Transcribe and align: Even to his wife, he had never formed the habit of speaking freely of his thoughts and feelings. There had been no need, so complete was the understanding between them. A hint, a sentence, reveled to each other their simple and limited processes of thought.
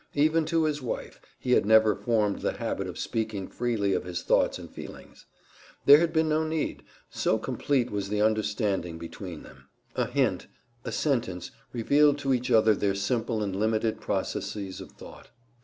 Even 0.15 0.45
to 0.45 0.63
his 0.63 0.81
wife, 0.81 1.21
he 1.37 1.51
had 1.51 1.63
never 1.63 1.95
formed 1.95 2.41
the 2.41 2.53
habit 2.53 2.87
of 2.87 2.97
speaking 2.97 3.47
freely 3.47 3.93
of 3.93 4.03
his 4.03 4.23
thoughts 4.23 4.57
and 4.57 4.67
feelings. 4.71 5.27
There 5.85 5.99
had 5.99 6.11
been 6.11 6.27
no 6.27 6.43
need, 6.43 6.81
so 7.11 7.37
complete 7.37 7.91
was 7.91 8.09
the 8.09 8.19
understanding 8.19 8.97
between 8.97 9.43
them. 9.43 9.69
A 9.95 10.07
hint, 10.07 10.47
a 10.83 10.91
sentence, 10.91 11.51
reveled 11.71 12.17
to 12.17 12.33
each 12.33 12.49
other 12.49 12.73
their 12.73 12.95
simple 12.95 13.43
and 13.43 13.55
limited 13.55 14.01
processes 14.01 14.81
of 14.81 14.91
thought. 14.93 15.29